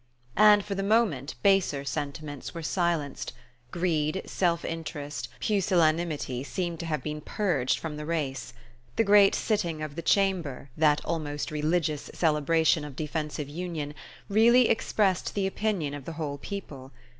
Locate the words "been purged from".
7.03-7.97